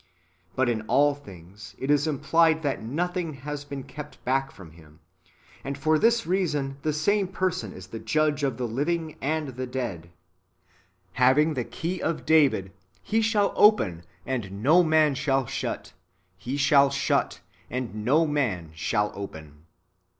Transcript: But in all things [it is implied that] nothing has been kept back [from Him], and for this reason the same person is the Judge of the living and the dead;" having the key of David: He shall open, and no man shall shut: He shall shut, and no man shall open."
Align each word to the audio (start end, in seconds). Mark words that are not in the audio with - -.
But 0.55 0.67
in 0.67 0.81
all 0.87 1.13
things 1.13 1.75
[it 1.77 1.91
is 1.91 2.07
implied 2.07 2.63
that] 2.63 2.81
nothing 2.81 3.35
has 3.35 3.63
been 3.63 3.83
kept 3.83 4.25
back 4.25 4.49
[from 4.51 4.71
Him], 4.71 4.99
and 5.63 5.77
for 5.77 5.99
this 5.99 6.25
reason 6.25 6.77
the 6.81 6.91
same 6.91 7.27
person 7.27 7.71
is 7.71 7.85
the 7.85 7.99
Judge 7.99 8.41
of 8.41 8.57
the 8.57 8.67
living 8.67 9.15
and 9.21 9.49
the 9.49 9.67
dead;" 9.67 10.09
having 11.23 11.53
the 11.53 11.63
key 11.63 12.01
of 12.01 12.25
David: 12.25 12.71
He 13.03 13.21
shall 13.21 13.53
open, 13.55 14.01
and 14.25 14.63
no 14.63 14.81
man 14.83 15.13
shall 15.13 15.45
shut: 15.45 15.93
He 16.35 16.57
shall 16.57 16.89
shut, 16.89 17.39
and 17.69 18.03
no 18.03 18.25
man 18.25 18.71
shall 18.73 19.11
open." 19.13 19.67